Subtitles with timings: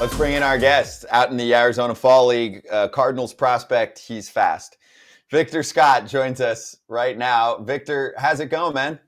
[0.00, 3.98] Let's bring in our guest out in the Arizona Fall League, uh, Cardinals prospect.
[3.98, 4.76] He's fast.
[5.28, 7.58] Victor Scott joins us right now.
[7.58, 9.00] Victor, how's it going, man?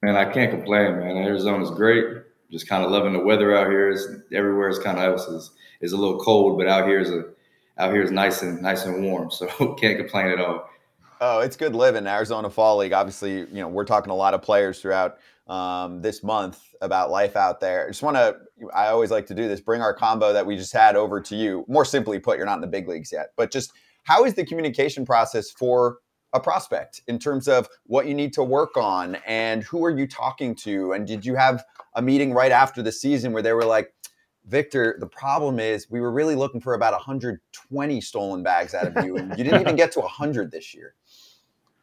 [0.00, 1.16] Man, I can't complain, man.
[1.16, 2.04] Arizona's great.
[2.52, 3.90] Just kind of loving the weather out here.
[3.90, 5.50] It's, everywhere is kind of else is,
[5.80, 7.24] is a little cold, but out here is a
[7.78, 9.28] out here is nice and nice and warm.
[9.32, 10.70] So can't complain at all.
[11.20, 12.06] Oh, it's good living.
[12.06, 12.92] Arizona Fall League.
[12.92, 15.18] Obviously, you know, we're talking a lot of players throughout
[15.48, 17.86] um, this month about life out there.
[17.86, 18.36] I just want to,
[18.74, 21.36] I always like to do this, bring our combo that we just had over to
[21.36, 21.64] you.
[21.68, 23.72] More simply put, you're not in the big leagues yet, but just
[24.04, 25.98] how is the communication process for
[26.32, 30.06] a prospect in terms of what you need to work on and who are you
[30.06, 30.92] talking to?
[30.92, 33.94] And did you have a meeting right after the season where they were like,
[34.46, 39.04] Victor, the problem is we were really looking for about 120 stolen bags out of
[39.04, 40.94] you, and you didn't even get to 100 this year.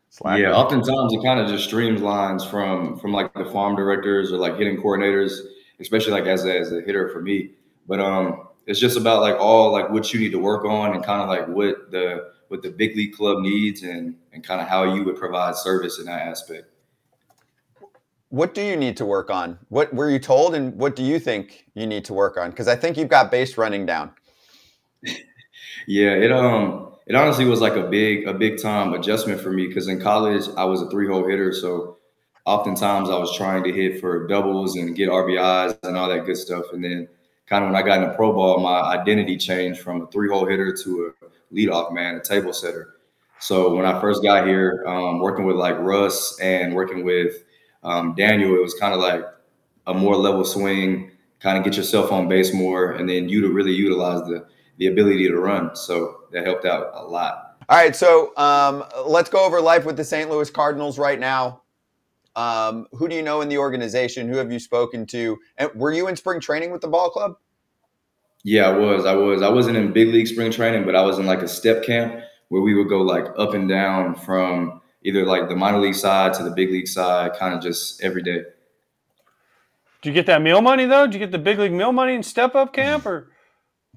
[0.10, 0.42] Slacker.
[0.42, 4.58] Yeah, oftentimes it kind of just streamlines from from like the farm directors or like
[4.58, 5.40] hitting coordinators,
[5.80, 7.52] especially like as a, as a hitter for me.
[7.88, 11.04] But um, it's just about like all like what you need to work on and
[11.04, 14.68] kind of like what the what the big league club needs and and kind of
[14.68, 16.70] how you would provide service in that aspect.
[18.30, 19.60] What do you need to work on?
[19.70, 22.50] What were you told, and what do you think you need to work on?
[22.50, 24.12] Because I think you've got base running down.
[25.88, 29.68] yeah, it um it honestly was like a big a big time adjustment for me
[29.68, 31.98] because in college I was a three hole hitter, so
[32.46, 36.38] oftentimes I was trying to hit for doubles and get RBIs and all that good
[36.38, 36.66] stuff.
[36.74, 37.08] And then
[37.48, 40.46] kind of when I got into pro ball, my identity changed from a three hole
[40.46, 42.96] hitter to a leadoff man, a table setter.
[43.40, 47.44] So when I first got here, um, working with like Russ and working with
[47.84, 49.24] um, Daniel, it was kind of like
[49.88, 53.50] a more level swing, kind of get yourself on base more, and then you to
[53.50, 54.46] really utilize the
[54.78, 55.76] the ability to run.
[55.76, 57.58] So that helped out a lot.
[57.70, 60.30] All right, so um, let's go over life with the St.
[60.30, 61.62] Louis Cardinals right now.
[62.36, 64.28] Um, who do you know in the organization?
[64.28, 65.38] Who have you spoken to?
[65.58, 67.38] And were you in spring training with the ball club?
[68.44, 69.06] Yeah, I was.
[69.06, 69.42] I was.
[69.42, 72.24] I wasn't in big league spring training, but I was in like a step camp
[72.50, 76.34] where we would go like up and down from either like the minor league side
[76.36, 78.44] to the big league side, kind of just every day.
[80.02, 81.06] Did you get that meal money though?
[81.08, 83.32] Did you get the big league meal money in step up camp or?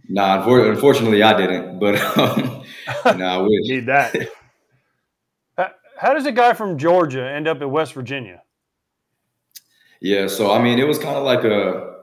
[0.09, 1.79] Nah, unfortunately, I didn't.
[1.79, 2.65] But um,
[3.19, 3.69] nah, I wish.
[3.69, 4.15] Need that.
[5.99, 8.43] How does a guy from Georgia end up at West Virginia?
[10.01, 11.97] Yeah, so I mean, it was kind of like a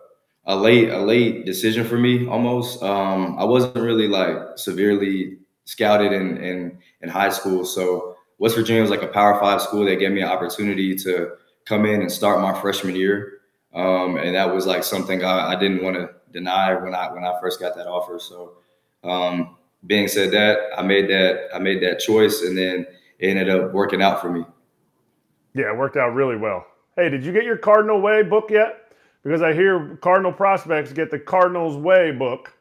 [0.45, 2.83] a late a late decision for me almost.
[2.83, 8.81] Um, I wasn't really like severely scouted in in in high school, so West Virginia
[8.81, 11.31] was like a Power Five school that gave me an opportunity to
[11.63, 13.39] come in and start my freshman year,
[13.73, 17.23] um, and that was like something I, I didn't want to deny when I when
[17.23, 18.19] I first got that offer.
[18.19, 18.57] So,
[19.05, 19.55] um,
[19.87, 22.85] being said that, I made that I made that choice, and then
[23.19, 24.45] it ended up working out for me.
[25.53, 26.65] Yeah, it worked out really well.
[26.95, 28.93] Hey, did you get your Cardinal Way book yet?
[29.23, 32.53] Because I hear Cardinal prospects get the Cardinals Way book.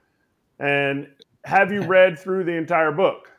[0.58, 1.08] And
[1.44, 3.30] have you read through the entire book?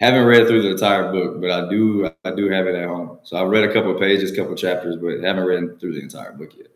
[0.00, 3.18] Haven't read through the entire book, but I do I do have it at home.
[3.22, 5.94] So I've read a couple of pages, a couple of chapters, but haven't read through
[5.94, 6.68] the entire book yet.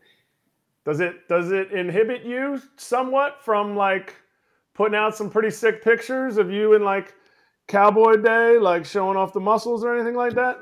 [0.84, 4.14] Does it does it inhibit you somewhat from like
[4.74, 7.14] putting out some pretty sick pictures of you in like
[7.68, 10.58] cowboy day, like showing off the muscles or anything like that?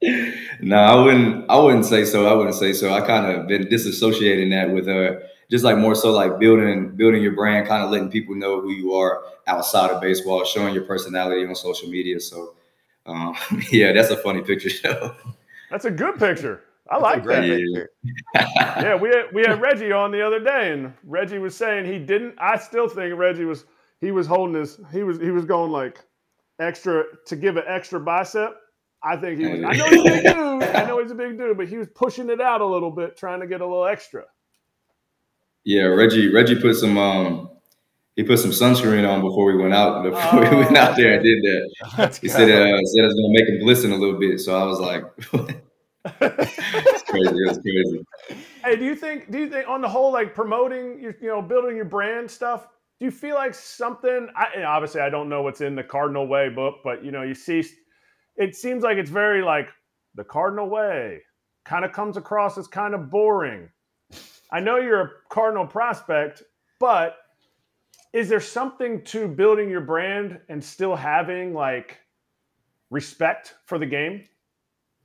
[0.60, 1.50] no, I wouldn't.
[1.50, 2.26] I wouldn't say so.
[2.26, 2.92] I wouldn't say so.
[2.92, 7.22] I kind of been disassociating that with her, just like more so like building building
[7.22, 10.84] your brand, kind of letting people know who you are outside of baseball, showing your
[10.84, 12.20] personality on social media.
[12.20, 12.54] So,
[13.06, 13.34] um,
[13.72, 15.14] yeah, that's a funny picture show.
[15.70, 16.62] That's a good picture.
[16.90, 17.90] I like that picture.
[18.34, 21.98] yeah, we had, we had Reggie on the other day, and Reggie was saying he
[21.98, 22.34] didn't.
[22.38, 23.66] I still think Reggie was
[24.00, 26.04] he was holding his he was he was going like
[26.58, 28.56] extra to give an extra bicep.
[29.02, 29.62] I think he was.
[29.64, 30.62] I know he's a big dude.
[30.62, 33.16] I know he's a big dude, but he was pushing it out a little bit,
[33.16, 34.24] trying to get a little extra.
[35.64, 36.32] Yeah, Reggie.
[36.32, 36.98] Reggie put some.
[36.98, 37.50] um
[38.16, 40.02] He put some sunscreen on before we went out.
[40.02, 43.14] Before oh, we went out there and did that, That's he said uh, said it's
[43.14, 44.40] gonna make him glisten a little bit.
[44.40, 45.04] So I was like,
[46.20, 47.36] it's crazy.
[47.46, 48.04] It's crazy.
[48.64, 49.30] Hey, do you think?
[49.30, 52.66] Do you think on the whole, like promoting, your, you know, building your brand stuff?
[52.98, 54.28] Do you feel like something?
[54.36, 57.34] I, obviously, I don't know what's in the Cardinal Way book, but you know, you
[57.34, 57.64] see,
[58.36, 59.68] it seems like it's very like
[60.14, 61.20] the Cardinal Way.
[61.64, 63.68] Kind of comes across as kind of boring.
[64.50, 66.42] I know you're a Cardinal prospect,
[66.80, 67.16] but
[68.12, 71.98] is there something to building your brand and still having like
[72.90, 74.24] respect for the game?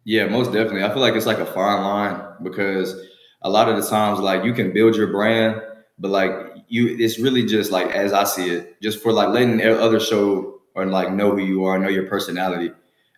[0.06, 0.84] Yeah, most definitely.
[0.84, 2.96] I feel like it's like a fine line because
[3.42, 5.62] a lot of the times, like you can build your brand,
[6.00, 6.32] but like
[6.68, 10.62] you it's really just like as I see it, just for like letting other show
[10.76, 12.72] or like know who you are, know your personality.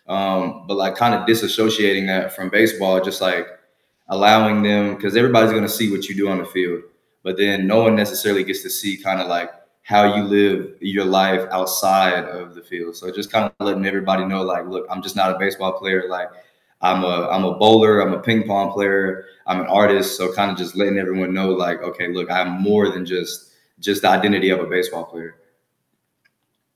[0.08, 3.48] Um, but like kind of disassociating that from baseball, just like
[4.10, 6.82] allowing them because everybody's gonna see what you do on the field.
[7.24, 9.52] but then no one necessarily gets to see kind of like
[9.82, 12.96] how you live your life outside of the field.
[12.96, 16.08] So just kind of letting everybody know, like, look, I'm just not a baseball player.
[16.10, 16.30] Like,
[16.86, 18.00] I'm a I'm a bowler.
[18.00, 19.26] I'm a ping pong player.
[19.48, 20.18] I'm an artist.
[20.18, 24.04] So kind of just letting everyone know, like, okay, look, I'm more than just just
[24.04, 25.36] the identity of a baseball player.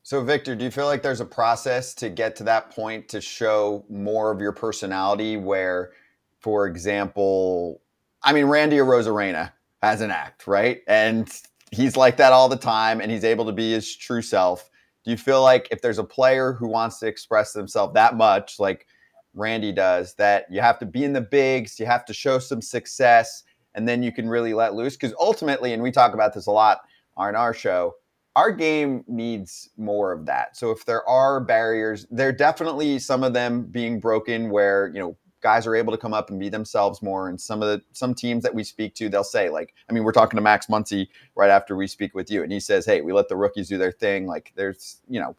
[0.03, 3.21] So, Victor, do you feel like there's a process to get to that point to
[3.21, 5.37] show more of your personality?
[5.37, 5.91] Where,
[6.39, 7.79] for example,
[8.23, 9.51] I mean, Randy Arozarena
[9.83, 10.81] has an act, right?
[10.87, 11.31] And
[11.71, 14.69] he's like that all the time and he's able to be his true self.
[15.05, 18.59] Do you feel like if there's a player who wants to express themselves that much,
[18.59, 18.87] like
[19.33, 22.61] Randy does, that you have to be in the bigs, you have to show some
[22.61, 23.43] success,
[23.75, 24.95] and then you can really let loose?
[24.95, 26.79] Because ultimately, and we talk about this a lot
[27.15, 27.95] on our show,
[28.35, 30.55] our game needs more of that.
[30.55, 34.99] So if there are barriers, there are definitely some of them being broken where, you
[34.99, 37.29] know, guys are able to come up and be themselves more.
[37.29, 40.03] And some of the some teams that we speak to, they'll say like, I mean,
[40.03, 43.01] we're talking to Max Muncy right after we speak with you, and he says, "Hey,
[43.01, 44.27] we let the rookies do their thing.
[44.27, 45.35] Like, there's you know,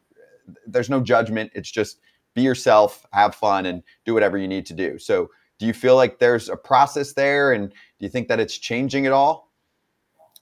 [0.67, 1.53] there's no judgment.
[1.55, 2.01] It's just
[2.35, 5.97] be yourself, have fun, and do whatever you need to do." So, do you feel
[5.97, 9.51] like there's a process there, and do you think that it's changing at all?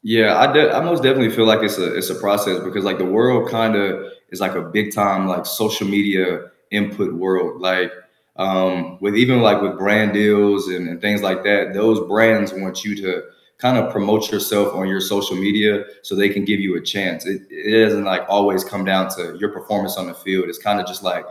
[0.03, 2.99] Yeah, I, de- I most definitely feel like it's a it's a process because like
[2.99, 7.61] the world kind of is like a big time like social media input world.
[7.61, 7.93] Like
[8.37, 12.85] um, with even like with brand deals and, and things like that, those brands want
[12.85, 13.23] you to
[13.59, 17.27] kind of promote yourself on your social media so they can give you a chance.
[17.27, 20.49] It, it doesn't like always come down to your performance on the field.
[20.49, 21.25] It's kind of just like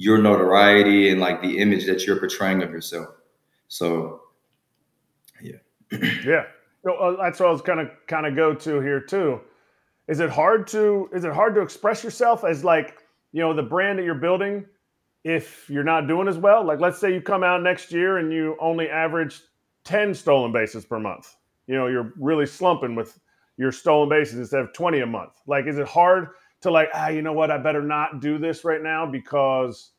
[0.00, 3.08] your notoriety and like the image that you're portraying of yourself.
[3.68, 4.22] So,
[5.42, 5.58] yeah.
[6.24, 6.44] yeah.
[6.82, 9.42] So, uh, that's what I was kind of kind of go to here too.
[10.08, 13.02] Is it hard to is it hard to express yourself as like
[13.32, 14.64] you know the brand that you're building
[15.22, 16.64] if you're not doing as well?
[16.64, 19.42] Like, let's say you come out next year and you only average
[19.84, 21.36] 10 stolen bases per month.
[21.66, 23.20] You know, you're really slumping with
[23.58, 25.34] your stolen bases instead of 20 a month.
[25.46, 26.28] Like, is it hard
[26.62, 27.50] to, like, ah, you know what?
[27.50, 29.90] I better not do this right now because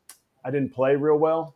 [0.43, 1.55] I didn't play real well?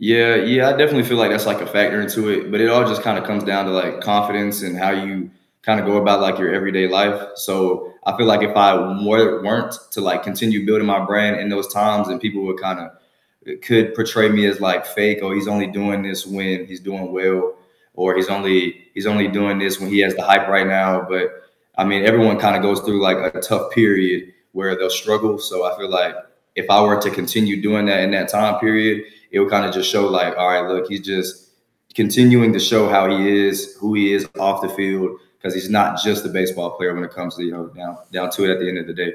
[0.00, 2.86] Yeah, yeah, I definitely feel like that's like a factor into it, but it all
[2.86, 5.28] just kind of comes down to like confidence and how you
[5.62, 7.30] kind of go about like your everyday life.
[7.34, 11.72] So I feel like if I weren't to like continue building my brand in those
[11.72, 15.66] times, and people would kind of could portray me as like fake, or he's only
[15.66, 17.56] doing this when he's doing well,
[17.94, 21.04] or he's only he's only doing this when he has the hype right now.
[21.08, 21.47] But
[21.78, 25.38] I mean, everyone kind of goes through like a tough period where they'll struggle.
[25.38, 26.14] So I feel like
[26.56, 29.72] if I were to continue doing that in that time period, it would kind of
[29.72, 31.50] just show like, all right, look, he's just
[31.94, 36.02] continuing to show how he is, who he is off the field, because he's not
[36.02, 38.58] just a baseball player when it comes to you know down down to it at
[38.58, 39.12] the end of the day.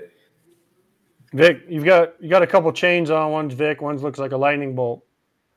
[1.33, 3.31] Vic, you've got you got a couple chains on.
[3.31, 5.03] One's Vic, one's looks like a lightning bolt.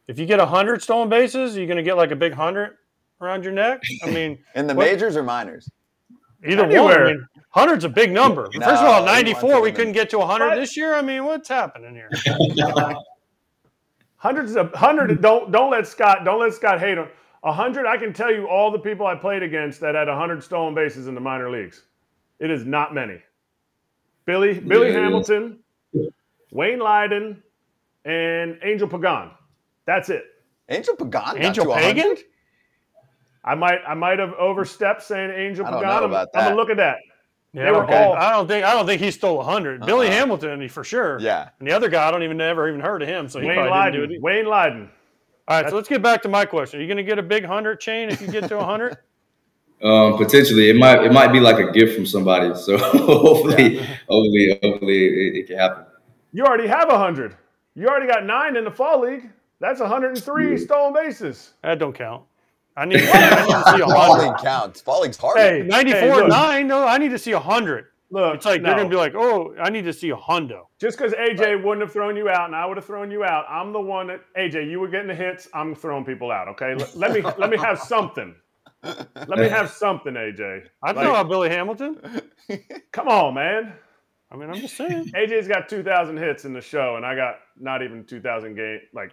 [0.09, 2.33] If you get a hundred stolen bases, are you're going to get like a big
[2.33, 2.77] hundred
[3.21, 3.83] around your neck.
[4.03, 5.71] I mean, in the what, majors or minors?
[6.47, 6.83] Either Anywhere.
[6.83, 7.01] one.
[7.01, 8.49] I mean, hundred's a big number.
[8.55, 10.95] No, First of all, ninety four, we couldn't get to hundred this year.
[10.95, 12.11] I mean, what's happening here?
[14.17, 15.21] Hundreds of hundred.
[15.21, 17.09] Don't don't let Scott don't let Scott hate on.
[17.43, 20.75] 100, I can tell you all the people I played against that had 100 stolen
[20.75, 21.85] bases in the minor leagues.
[22.41, 23.21] It is not many.
[24.25, 25.61] Billy Billy yeah, Hamilton,
[26.51, 27.41] Wayne Lydon,
[28.05, 29.31] and Angel Pagan.
[29.87, 30.25] That's it.
[30.69, 31.43] Angel Pagan.
[31.43, 32.17] Angel Pagan.
[33.47, 35.85] I might I might have overstepped saying Angel Pagan.
[35.85, 36.99] I'm, I'm, gonna look at that.
[37.53, 38.05] Yeah, okay.
[38.05, 39.81] all, I don't think I don't think he stole 100.
[39.81, 39.87] Uh-huh.
[39.87, 41.19] Billy Hamilton, he for sure.
[41.21, 41.49] Yeah.
[41.59, 43.29] And the other guy, I don't even never even heard of him.
[43.29, 44.19] So he Wayne Lydon.
[44.21, 44.91] Wayne Lydon.
[45.49, 46.81] All right, so let's get back to my question.
[46.81, 48.99] Are you going to get a big hundred chain if you get to hundred?
[49.83, 52.53] um, potentially, it might it might be like a gift from somebody.
[52.57, 53.97] So hopefully, yeah.
[54.09, 55.85] hopefully, hopefully, it, it, can happen.
[56.33, 57.37] You already have a hundred.
[57.77, 59.31] You already got nine in the fall league.
[59.61, 60.57] That's 103 yeah.
[60.59, 61.55] stolen bases.
[61.63, 62.25] That don't count.
[62.77, 64.39] I need, I need to see a hundred.
[64.39, 64.81] counts.
[64.81, 65.39] Falling's hard.
[65.39, 66.69] Hey, 94 hey, nine.
[66.69, 67.87] No, I need to see a hundred.
[68.11, 68.69] Look, it's like no.
[68.69, 71.65] they're gonna be like, "Oh, I need to see a hundo." Just because AJ right.
[71.65, 74.07] wouldn't have thrown you out and I would have thrown you out, I'm the one
[74.09, 74.71] that AJ.
[74.71, 75.49] You were getting the hits.
[75.55, 76.47] I'm throwing people out.
[76.49, 78.35] Okay, let, let me let me have something.
[78.83, 80.69] Let me have something, AJ.
[80.83, 82.23] I like, know about Billy Hamilton.
[82.93, 83.73] Come on, man.
[84.31, 85.07] I mean, I'm just saying.
[85.15, 89.13] AJ's got 2,000 hits in the show, and I got not even 2,000 game like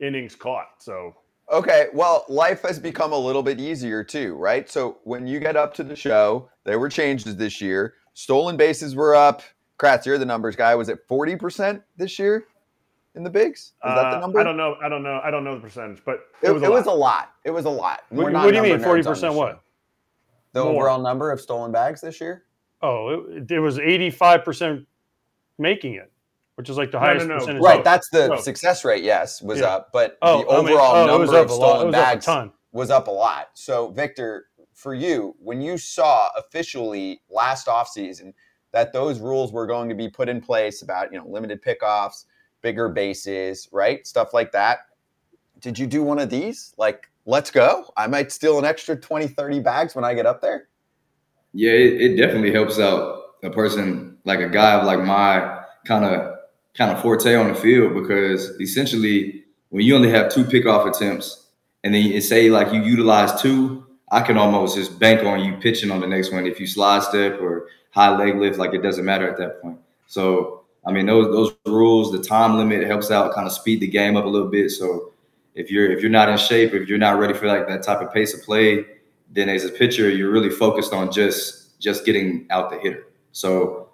[0.00, 0.68] innings caught.
[0.78, 1.16] So
[1.50, 4.68] Okay, well, life has become a little bit easier too, right?
[4.68, 7.94] So when you get up to the show, there were changes this year.
[8.12, 9.42] Stolen bases were up.
[9.78, 10.74] Kratz, you're the numbers guy.
[10.74, 12.44] Was it 40% this year
[13.14, 13.60] in the bigs?
[13.60, 14.40] Is uh, that the uh, number?
[14.40, 14.76] I don't know.
[14.82, 15.20] I don't know.
[15.24, 17.32] I don't know the percentage, but it, it, was, a it was, a lot.
[17.44, 18.00] It was a lot.
[18.10, 19.62] What, what do you mean 40% what?
[20.52, 20.74] The More.
[20.74, 22.44] overall number of stolen bags this year?
[22.82, 24.84] Oh, it, it was 85%
[25.58, 26.12] making it
[26.58, 27.38] which is like the highest no, no, no.
[27.38, 27.62] percentage.
[27.62, 29.04] Right, that's the success rate.
[29.04, 29.66] Yes, was yeah.
[29.66, 32.90] up, but oh, the overall I mean, oh, number of stolen bags was up, was
[32.90, 33.50] up, a lot.
[33.54, 38.34] So, Victor, for you when you saw officially last offseason
[38.72, 42.24] that those rules were going to be put in place about you know limited pickoffs,
[42.60, 44.04] bigger bases, right?
[44.04, 44.78] Stuff like that.
[45.60, 46.74] Did you do one of these?
[46.76, 47.84] Like, let's go.
[47.96, 50.66] I might steal an extra 20, 30 bags when I get up there.
[51.52, 56.04] Yeah, it, it definitely helps out a person like a guy of like my kind
[56.04, 56.37] of
[56.78, 61.48] kind of forte on the field because essentially when you only have two pickoff attempts
[61.82, 65.56] and then you say like you utilize two, I can almost just bank on you
[65.56, 68.82] pitching on the next one if you slide step or high leg lift, like it
[68.82, 69.78] doesn't matter at that point.
[70.06, 73.88] So I mean those those rules, the time limit helps out kind of speed the
[73.88, 74.70] game up a little bit.
[74.70, 75.12] So
[75.56, 78.00] if you're if you're not in shape, if you're not ready for like that type
[78.00, 78.86] of pace of play,
[79.30, 83.08] then as a pitcher, you're really focused on just just getting out the hitter.
[83.32, 83.87] So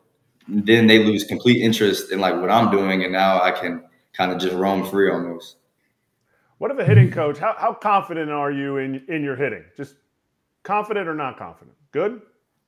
[0.48, 4.32] then they lose complete interest in like what I'm doing, and now I can kind
[4.32, 5.56] of just roam free almost.
[6.58, 7.38] What if a hitting coach?
[7.38, 9.64] How, how confident are you in in your hitting?
[9.76, 9.96] Just
[10.62, 11.76] confident or not confident?
[11.92, 12.22] Good.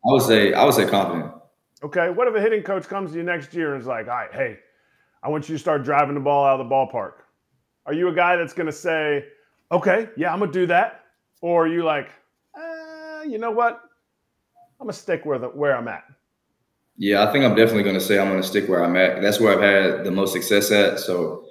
[0.05, 1.33] I would say I would say confident.
[1.83, 2.11] Okay.
[2.11, 4.33] What if a hitting coach comes to you next year and is like, "All right,
[4.33, 4.59] hey,
[5.23, 7.13] I want you to start driving the ball out of the ballpark."
[7.85, 9.27] Are you a guy that's going to say,
[9.71, 11.05] "Okay, yeah, I'm gonna do that,"
[11.41, 12.09] or are you like,
[12.55, 13.83] uh, "You know what?
[14.81, 16.05] I'm gonna stick where the, where I'm at."
[16.99, 19.21] Yeah, I think I'm definitely going to say I'm going to stick where I'm at.
[19.21, 20.99] That's where I've had the most success at.
[20.99, 21.45] So,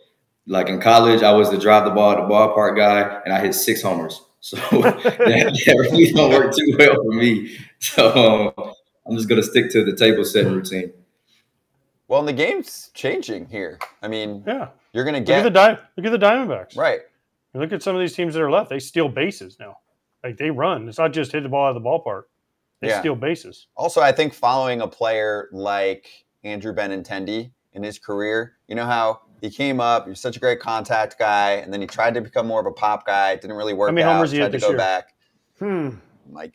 [0.48, 3.40] like in college, I was the drive the ball at the ballpark guy, and I
[3.42, 4.22] hit six homers.
[4.42, 7.58] So that, that really don't work too well for me.
[7.80, 8.74] So um,
[9.08, 10.94] I'm just going to stick to the table setting routine.
[12.08, 13.80] Well, and the game's changing here.
[14.04, 14.70] I mean, Yeah.
[14.94, 16.78] you're going to Look at get the di- Look at the Diamondbacks.
[16.78, 17.00] right.
[17.54, 18.70] You look at some of these teams that are left.
[18.70, 19.78] They steal bases now.
[20.24, 20.88] Like they run.
[20.90, 22.24] It's not just hit the ball out of the ballpark.
[22.82, 23.00] They Yeah.
[23.00, 23.68] steal bases.
[23.76, 26.08] Also, I think following a player like
[26.44, 30.40] Andrew Benintendi in his career, you know how he came up, he was such a
[30.40, 33.36] great contact guy, and then he tried to become more of a pop guy.
[33.36, 34.14] Didn't really work many out.
[34.16, 34.78] homers he tried hit to go year?
[34.78, 35.14] back.
[35.60, 35.90] Hmm.
[36.32, 36.54] Like,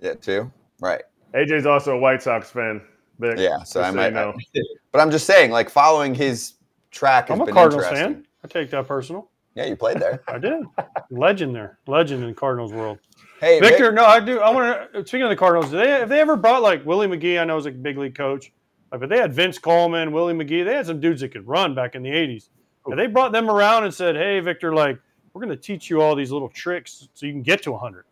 [0.00, 0.50] yeah, two.
[0.80, 1.02] Right.
[1.34, 2.82] AJ's also a White Sox fan.
[3.18, 3.62] Vic, Yeah.
[3.64, 4.06] So I might.
[4.06, 4.34] you know.
[4.92, 6.54] But I'm just saying, like, following his
[6.90, 8.26] track has I'm a Cardinals fan.
[8.44, 9.30] I take that personal.
[9.54, 10.22] Yeah, you played there.
[10.28, 10.64] I did.
[11.10, 11.78] Legend there.
[11.86, 12.98] Legend in Cardinals world.
[13.40, 14.40] Hey, Victor, Vic, no, I do.
[14.40, 15.06] I want to.
[15.06, 17.40] Speaking of the Cardinals, do they have they ever brought like Willie McGee?
[17.40, 18.52] I know was a big league coach,
[18.90, 20.62] but they had Vince Coleman, Willie McGee.
[20.62, 22.50] They had some dudes that could run back in the '80s.
[22.84, 24.98] And they brought them around and said, "Hey, Victor, like
[25.32, 28.04] we're going to teach you all these little tricks so you can get to 100."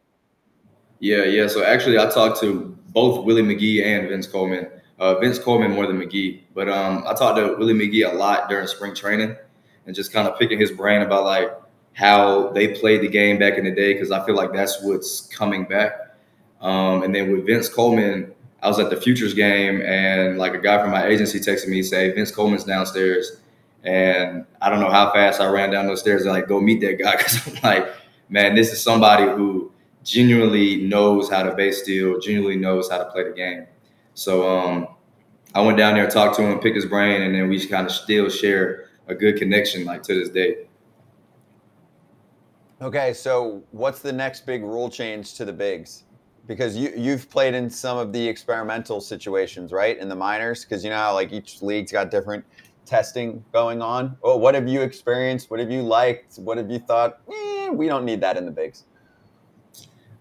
[1.00, 1.46] Yeah, yeah.
[1.46, 4.68] So actually, I talked to both Willie McGee and Vince Coleman.
[4.98, 8.48] Uh, Vince Coleman more than McGee, but um, I talked to Willie McGee a lot
[8.48, 9.36] during spring training,
[9.84, 11.50] and just kind of picking his brain about like
[11.94, 15.22] how they played the game back in the day because I feel like that's what's
[15.22, 15.92] coming back.
[16.60, 20.58] Um, and then with Vince Coleman, I was at the Futures game, and like a
[20.58, 23.40] guy from my agency texted me say Vince Coleman's downstairs,
[23.84, 26.80] and I don't know how fast I ran down those stairs and like go meet
[26.80, 27.88] that guy because I'm like,
[28.28, 29.70] man, this is somebody who
[30.02, 33.66] genuinely knows how to base steal, genuinely knows how to play the game.
[34.14, 34.88] So um,
[35.54, 37.92] I went down there, talked to him, picked his brain, and then we kind of
[37.92, 40.67] still share a good connection like to this day.
[42.80, 46.04] Okay, so what's the next big rule change to the bigs?
[46.46, 50.64] Because you you've played in some of the experimental situations, right, in the minors.
[50.64, 52.44] Because you know how like each league's got different
[52.86, 54.16] testing going on.
[54.22, 55.50] Oh, what have you experienced?
[55.50, 56.36] What have you liked?
[56.36, 57.20] What have you thought?
[57.28, 58.84] Eh, we don't need that in the bigs.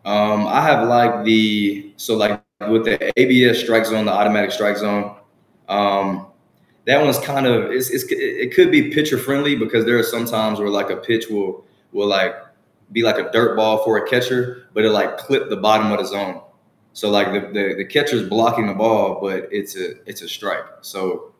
[0.04, 4.78] Um, I have like the so like with the ABS strike zone, the automatic strike
[4.78, 5.16] zone.
[5.70, 6.28] Um,
[6.88, 10.26] that one's kind of it's, it's it could be pitcher friendly because there are some
[10.26, 12.34] times where like a pitch will will like
[12.92, 16.00] be like a dirt ball for a catcher, but it like clip the bottom of
[16.00, 16.42] the zone.
[16.94, 20.66] So like the, the, the catcher's blocking the ball, but it's a it's a strike.
[20.82, 21.34] So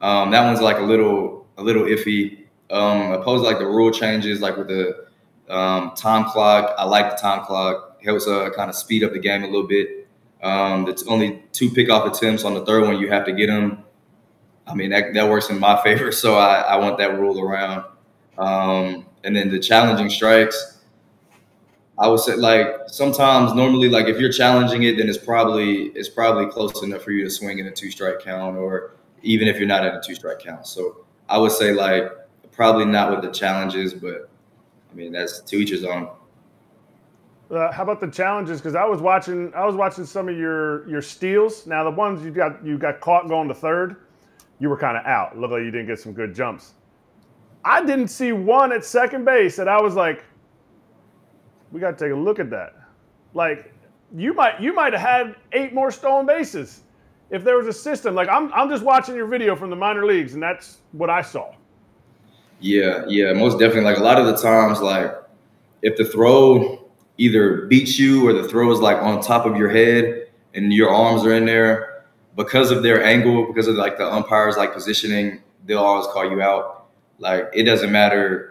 [0.00, 2.46] um, that one's like a little a little iffy.
[2.70, 5.06] Um, opposed to like the rule changes, like with the
[5.48, 6.74] um, time clock.
[6.78, 8.00] I like the time clock.
[8.04, 10.08] Helps uh, kind of speed up the game a little bit.
[10.42, 12.98] Um, it's only two pickoff attempts on the third one.
[12.98, 13.84] You have to get them.
[14.66, 17.84] I mean that, that works in my favor, so I, I want that rule around.
[18.38, 20.78] Um, and then the challenging strikes.
[22.00, 26.08] I would say like sometimes normally like if you're challenging it, then it's probably it's
[26.08, 29.58] probably close enough for you to swing in a two strike count, or even if
[29.58, 30.66] you're not at a two strike count.
[30.66, 32.10] So I would say like
[32.52, 34.30] probably not with the challenges, but
[34.90, 36.08] I mean that's to each his own.
[37.50, 38.60] Uh, how about the challenges?
[38.60, 41.66] Because I was watching, I was watching some of your your steals.
[41.66, 43.96] Now the ones you got you got caught going to third,
[44.58, 45.36] you were kind of out.
[45.36, 46.72] Looked like you didn't get some good jumps.
[47.62, 50.24] I didn't see one at second base that I was like,
[51.72, 52.74] we got to take a look at that.
[53.34, 53.72] Like
[54.14, 56.82] you might you might have had eight more stolen bases
[57.30, 58.14] if there was a system.
[58.14, 61.22] Like I'm I'm just watching your video from the minor leagues, and that's what I
[61.22, 61.54] saw.
[62.60, 63.84] Yeah, yeah, most definitely.
[63.84, 65.14] Like a lot of the times, like
[65.82, 69.68] if the throw either beats you or the throw is like on top of your
[69.68, 72.04] head and your arms are in there
[72.36, 76.42] because of their angle, because of like the umpires like positioning, they'll always call you
[76.42, 76.88] out.
[77.18, 78.49] Like it doesn't matter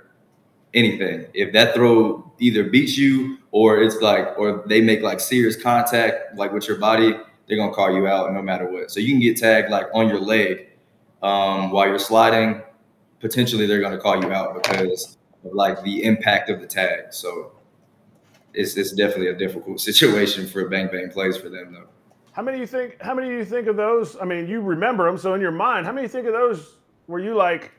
[0.73, 1.27] anything.
[1.33, 6.35] If that throw either beats you or it's like or they make like serious contact
[6.37, 7.13] like with your body,
[7.47, 8.91] they're gonna call you out no matter what.
[8.91, 10.67] So you can get tagged like on your leg
[11.21, 12.61] um, while you're sliding.
[13.19, 17.11] Potentially they're gonna call you out because of like the impact of the tag.
[17.11, 17.51] So
[18.53, 21.87] it's it's definitely a difficult situation for bang bang plays for them though.
[22.31, 23.01] How many do you think?
[23.01, 24.15] How many do you think of those?
[24.21, 26.33] I mean, you remember them, so in your mind, how many do you think of
[26.33, 26.75] those?
[27.07, 27.71] Were you like,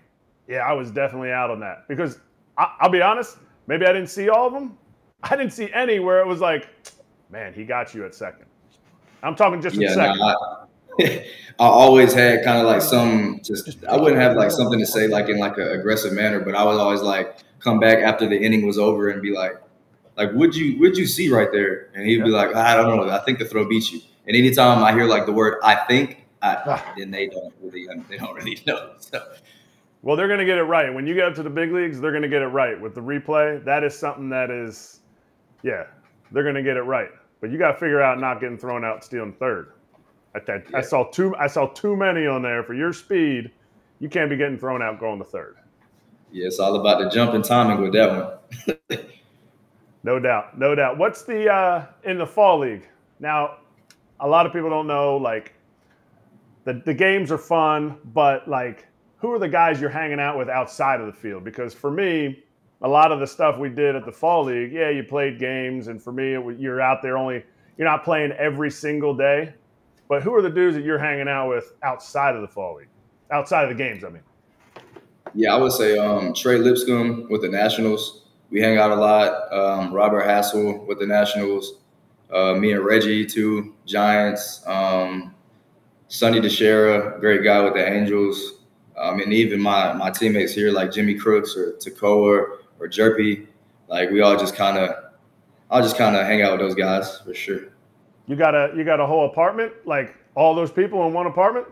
[0.49, 1.87] yeah, I was definitely out on that?
[1.89, 2.19] Because
[2.61, 4.77] I, will be honest, maybe I didn't see all of them.
[5.23, 6.69] I didn't see any where it was like,
[7.31, 8.47] man, he got you at second.
[9.23, 10.19] I'm talking just yeah, second.
[10.19, 10.67] No, I,
[11.59, 15.07] I, always had kind of like some just I wouldn't have like something to say
[15.07, 18.39] like in like an aggressive manner, but I was always like come back after the
[18.39, 19.53] inning was over and be like,
[20.17, 21.91] like, would you would you see right there?
[21.95, 23.11] And he'd be like, I don't know.
[23.11, 24.01] I think the throw beats you.
[24.27, 26.95] And anytime I hear like the word I think, I, ah.
[26.97, 28.93] then they don't really they don't really know.
[28.99, 29.23] So.
[30.03, 30.93] Well, they're going to get it right.
[30.93, 32.95] When you get up to the big leagues, they're going to get it right with
[32.95, 33.63] the replay.
[33.65, 35.01] That is something that is,
[35.63, 35.85] yeah,
[36.33, 37.11] they're going to get it right.
[37.41, 39.73] But you got to figure out not getting thrown out stealing third.
[40.35, 40.59] I, yeah.
[40.75, 43.51] I saw too I saw too many on there for your speed.
[43.99, 45.57] You can't be getting thrown out going to third.
[46.31, 48.39] Yeah, it's all about the jump and timing with that
[48.69, 48.99] one.
[50.05, 50.99] no doubt, no doubt.
[50.99, 52.89] What's the uh, in the fall league
[53.19, 53.57] now?
[54.21, 55.17] A lot of people don't know.
[55.17, 55.55] Like
[56.65, 58.87] the the games are fun, but like
[59.21, 61.45] who are the guys you're hanging out with outside of the field?
[61.45, 62.43] Because for me,
[62.83, 65.89] a lot of the stuff we did at the fall league, yeah, you played games,
[65.89, 67.45] and for me, it, you're out there only
[67.77, 69.55] you're not playing every single day.
[70.09, 72.89] But who are the dudes that you're hanging out with outside of the fall league,
[73.31, 74.05] outside of the games?
[74.05, 74.23] I mean.
[75.35, 78.27] Yeah, I would say um, Trey Lipscomb with the Nationals.
[78.51, 79.53] We hang out a lot.
[79.53, 81.75] Um, Robert Hassell with the Nationals.
[82.33, 83.75] Uh, me and Reggie too.
[83.87, 84.63] Giants.
[84.67, 85.35] Um,
[86.09, 88.60] Sonny DiChiara, great guy with the Angels.
[89.01, 93.47] Um, and even my my teammates here, like Jimmy Crooks or Tekoa or Jerpy,
[93.89, 94.91] like we all just kind of,
[95.71, 97.73] I'll just kind of hang out with those guys for sure.
[98.27, 101.67] You got a you got a whole apartment, like all those people in one apartment?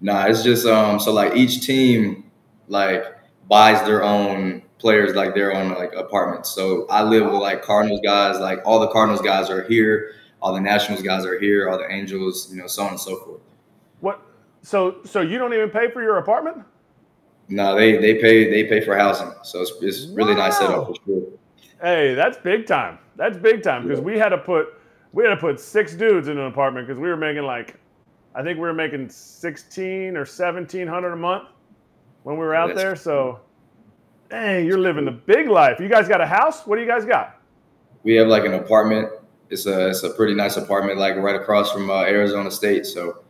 [0.00, 1.00] Nah, it's just um.
[1.00, 2.30] So like each team
[2.68, 3.04] like
[3.48, 6.50] buys their own players like their own like apartments.
[6.50, 10.52] So I live with like Cardinals guys, like all the Cardinals guys are here, all
[10.52, 13.40] the Nationals guys are here, all the Angels, you know, so on and so forth.
[14.00, 14.22] What?
[14.66, 16.64] So so you don't even pay for your apartment?
[17.48, 20.40] No, they they pay they pay for housing, so it's, it's really wow.
[20.40, 21.22] nice setup for sure.
[21.80, 22.98] Hey, that's big time.
[23.14, 24.04] That's big time because yeah.
[24.06, 24.74] we had to put
[25.12, 27.78] we had to put six dudes in an apartment because we were making like
[28.34, 31.44] I think we were making sixteen or seventeen hundred a month
[32.24, 32.96] when we were out there.
[32.96, 33.38] So,
[34.30, 35.78] dang, you're living the big life.
[35.78, 36.66] You guys got a house?
[36.66, 37.40] What do you guys got?
[38.02, 39.10] We have like an apartment.
[39.48, 42.84] It's a it's a pretty nice apartment, like right across from uh, Arizona State.
[42.84, 43.22] So,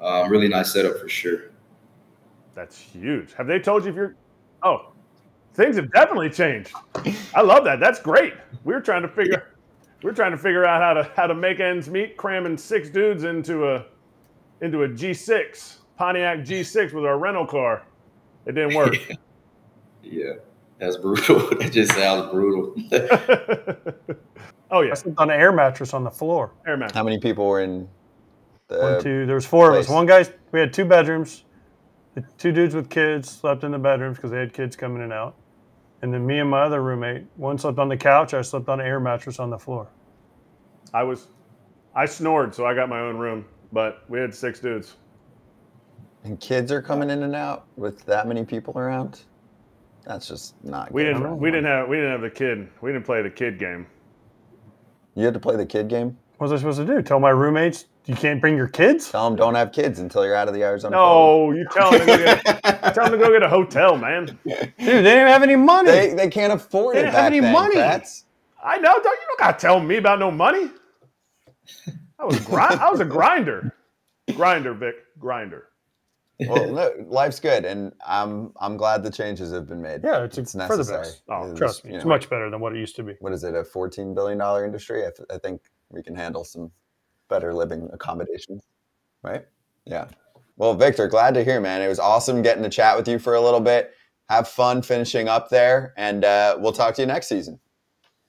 [0.00, 1.50] um, really nice setup for sure.
[2.54, 3.34] That's huge.
[3.34, 4.16] Have they told you if you're?
[4.62, 4.92] Oh,
[5.54, 6.72] things have definitely changed.
[7.34, 7.80] I love that.
[7.80, 8.34] That's great.
[8.64, 9.54] We're trying to figure.
[10.02, 13.24] We're trying to figure out how to how to make ends meet, cramming six dudes
[13.24, 13.86] into a
[14.60, 17.82] into a G6 Pontiac G6 with our rental car.
[18.46, 18.96] It didn't work.
[20.02, 20.34] yeah,
[20.78, 21.38] that's brutal.
[21.58, 22.74] that just sounds brutal.
[24.70, 26.52] oh yeah, I slept on an air mattress on the floor.
[26.66, 26.96] Air mattress.
[26.96, 27.88] How many people were in?
[28.68, 29.26] The One, uh, two.
[29.26, 29.86] There was four place?
[29.86, 29.94] of us.
[29.94, 30.24] One guy.
[30.52, 31.44] We had two bedrooms.
[32.14, 35.04] The two dudes with kids slept in the bedrooms because they had kids coming in
[35.04, 35.36] and out.
[36.02, 38.34] And then me and my other roommate, one slept on the couch.
[38.34, 39.88] I slept on an air mattress on the floor.
[40.94, 41.28] I was,
[41.94, 43.44] I snored, so I got my own room.
[43.72, 44.96] But we had six dudes.
[46.24, 49.22] And kids are coming in and out with that many people around.
[50.04, 50.92] That's just not.
[50.92, 51.38] We didn't.
[51.38, 51.88] We didn't have.
[51.88, 52.68] We didn't have the kid.
[52.80, 53.86] We didn't play the kid game.
[55.14, 56.16] You had to play the kid game.
[56.36, 57.02] What was I supposed to do?
[57.02, 59.10] Tell my roommates you can't bring your kids?
[59.10, 60.96] Tell them don't have kids until you're out of the Arizona.
[60.96, 62.44] No, you tell them to go get.
[62.94, 64.26] tell them to go get a hotel, man.
[64.44, 65.90] Dude, they didn't have any money.
[65.90, 67.02] They, they can't afford they it.
[67.02, 67.76] They didn't have any then, money.
[67.76, 68.24] That's...
[68.62, 68.92] I know.
[68.92, 70.70] Don't you don't gotta tell me about no money.
[72.18, 72.80] I was grind.
[72.80, 73.74] I was a grinder.
[74.34, 74.96] Grinder, Vic.
[75.18, 75.68] Grinder
[76.46, 80.02] well, no, life's good, and I'm I'm glad the changes have been made.
[80.04, 80.84] Yeah, it's, it's necessary.
[80.84, 81.22] For the best.
[81.28, 83.14] Oh, it's, trust me, it's know, much better than what it used to be.
[83.20, 83.54] What is it?
[83.54, 85.04] A 14 billion dollar industry?
[85.04, 86.70] I, th- I think we can handle some
[87.28, 88.64] better living accommodations,
[89.22, 89.44] right?
[89.84, 90.08] Yeah.
[90.56, 91.82] Well, Victor, glad to hear, man.
[91.82, 93.92] It was awesome getting to chat with you for a little bit.
[94.28, 97.58] Have fun finishing up there, and uh, we'll talk to you next season.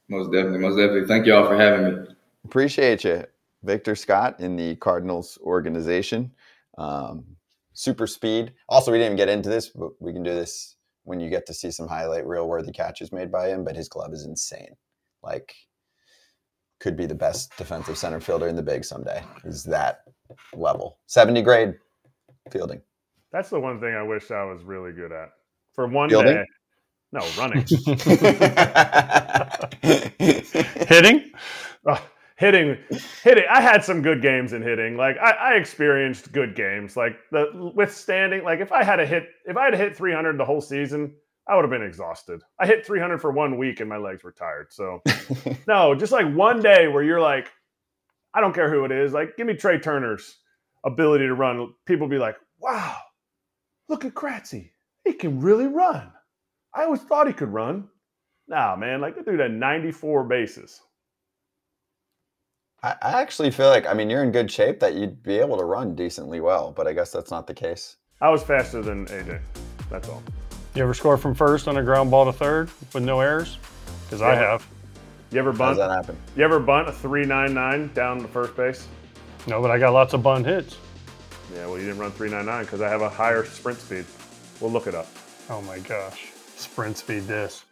[0.09, 1.07] Most definitely, most definitely.
[1.07, 2.07] Thank you all for having me.
[2.45, 3.25] Appreciate you,
[3.63, 6.31] Victor Scott in the Cardinals organization.
[6.77, 7.25] Um,
[7.73, 8.53] super speed.
[8.69, 11.45] Also, we didn't even get into this, but we can do this when you get
[11.47, 13.63] to see some highlight real worthy catches made by him.
[13.63, 14.75] But his glove is insane.
[15.21, 15.53] Like
[16.79, 19.23] could be the best defensive center fielder in the big someday.
[19.43, 20.03] Is that
[20.53, 20.99] level.
[21.07, 21.73] 70 grade
[22.51, 22.81] fielding.
[23.31, 25.29] That's the one thing I wish I was really good at.
[25.73, 26.35] For one Fielding?
[26.35, 26.45] day.
[27.11, 27.65] No, running.
[30.87, 31.31] Hitting?
[31.85, 31.97] Uh,
[32.37, 32.77] hitting,
[33.23, 33.43] hitting.
[33.49, 34.97] I had some good games in hitting.
[34.97, 36.97] Like I, I experienced good games.
[36.97, 38.43] Like the withstanding.
[38.43, 41.13] Like if I had a hit, if I had to hit 300 the whole season,
[41.49, 42.43] I would have been exhausted.
[42.59, 44.67] I hit 300 for one week and my legs were tired.
[44.71, 45.01] So
[45.67, 47.51] no, just like one day where you're like,
[48.35, 49.13] I don't care who it is.
[49.13, 50.37] Like give me Trea Turner's
[50.85, 51.73] ability to run.
[51.87, 52.97] People be like, wow,
[53.87, 54.69] look at Kratzy.
[55.03, 56.11] He can really run.
[56.75, 57.87] I always thought he could run.
[58.47, 60.81] Nah, man, like the dude had 94 bases.
[62.83, 65.57] I, I actually feel like, I mean, you're in good shape that you'd be able
[65.57, 67.97] to run decently well, but I guess that's not the case.
[68.21, 69.41] I was faster than AJ.
[69.89, 70.21] That's all.
[70.75, 73.57] You ever score from first on a ground ball to third with no errors?
[74.05, 74.51] Because I Yeah.
[74.51, 74.67] have.
[75.31, 75.77] You ever How bunt?
[75.77, 76.17] does that happen?
[76.35, 78.87] You ever bunt a three nine nine down the first base?
[79.47, 80.77] No, but I got lots of bunt hits.
[81.53, 84.05] Yeah, well, you didn't run three nine nine because I have a higher sprint speed.
[84.59, 85.07] We'll look it up.
[85.49, 86.27] Oh my gosh.
[86.55, 87.63] Sprint speed this.